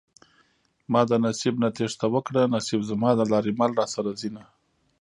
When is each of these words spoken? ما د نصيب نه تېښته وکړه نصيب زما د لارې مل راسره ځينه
ما 0.91 1.01
د 1.09 1.11
نصيب 1.25 1.55
نه 1.63 1.69
تېښته 1.77 2.07
وکړه 2.15 2.41
نصيب 2.53 2.81
زما 2.89 3.09
د 3.15 3.21
لارې 3.31 3.51
مل 3.59 3.71
راسره 3.79 4.09
ځينه 4.21 4.43